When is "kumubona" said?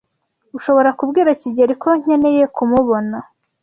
2.55-3.17